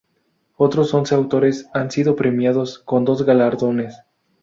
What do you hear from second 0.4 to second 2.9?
Otros once autores han sido premiados